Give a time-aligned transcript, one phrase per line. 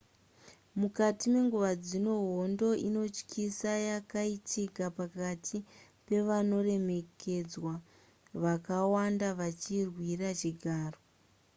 [0.79, 5.57] mukati menguva dzino hondo inotyisa yakaitika pakati
[6.07, 7.73] pevanoremekedzwa
[8.43, 10.99] vakawanda vachirwira chigaro